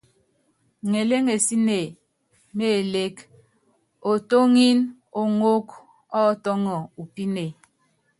[0.91, 1.79] Ŋeléŋensíne
[2.55, 3.15] mé elék,
[4.11, 4.79] Otóŋip
[5.21, 5.67] oŋók
[6.21, 7.45] ɔ́ tɔ́ŋɔ u píne.